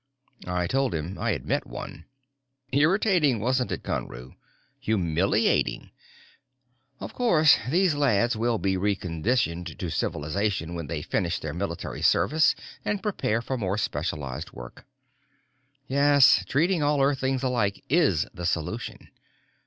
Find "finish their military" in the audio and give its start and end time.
11.03-12.01